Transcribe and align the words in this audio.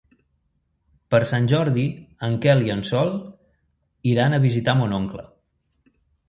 Per 1.15 1.19
Sant 1.31 1.49
Jordi 1.51 1.83
en 2.27 2.37
Quel 2.45 2.63
i 2.69 2.71
en 2.77 2.81
Sol 2.93 3.13
iran 4.15 4.37
a 4.37 4.41
visitar 4.47 4.77
mon 4.81 4.97
oncle. 5.03 5.29